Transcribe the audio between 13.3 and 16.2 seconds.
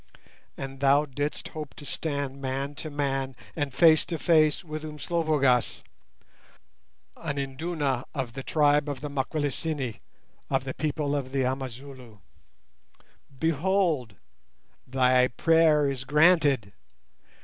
Behold, thy prayer is